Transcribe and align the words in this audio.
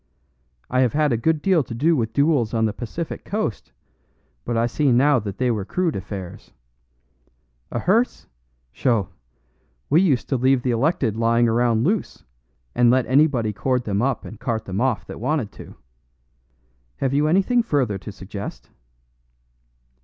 I 0.67 0.79
have 0.79 0.93
had 0.93 1.13
a 1.13 1.15
good 1.15 1.43
deal 1.43 1.61
to 1.63 1.75
do 1.75 1.95
with 1.95 2.11
duels 2.11 2.55
on 2.55 2.65
the 2.65 2.73
Pacific 2.73 3.23
coast, 3.23 3.71
but 4.45 4.57
I 4.57 4.65
see 4.65 4.91
now 4.91 5.19
that 5.19 5.37
they 5.37 5.51
were 5.51 5.63
crude 5.63 5.95
affairs. 5.95 6.53
A 7.69 7.77
hearse 7.77 8.25
sho! 8.71 9.09
we 9.91 10.01
used 10.01 10.27
to 10.29 10.37
leave 10.37 10.63
the 10.63 10.71
elected 10.71 11.15
lying 11.17 11.47
around 11.47 11.83
loose, 11.83 12.23
and 12.73 12.89
let 12.89 13.05
anybody 13.05 13.53
cord 13.53 13.83
them 13.83 14.01
up 14.01 14.25
and 14.25 14.39
cart 14.39 14.65
them 14.65 14.81
off 14.81 15.05
that 15.05 15.19
wanted 15.19 15.51
to. 15.51 15.75
Have 16.95 17.13
you 17.13 17.27
anything 17.27 17.61
further 17.61 17.99
to 17.99 18.11
suggest?" 18.11 18.71